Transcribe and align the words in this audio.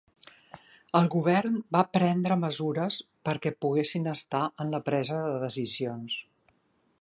El 0.99 1.09
govern 1.15 1.59
va 1.75 1.83
prendre 1.97 2.37
mesures 2.45 2.97
perquè 3.29 3.53
poguessin 3.67 4.13
estar 4.15 4.43
en 4.65 4.75
la 4.77 4.81
presa 4.89 5.21
de 5.27 5.37
decisions. 5.47 6.19